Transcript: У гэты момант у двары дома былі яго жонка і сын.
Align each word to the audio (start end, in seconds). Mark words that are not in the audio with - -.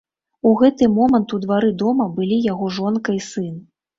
У 0.51 0.53
гэты 0.61 0.87
момант 0.93 1.35
у 1.37 1.39
двары 1.43 1.69
дома 1.83 2.07
былі 2.17 2.39
яго 2.53 2.73
жонка 2.81 3.09
і 3.21 3.21
сын. 3.29 3.55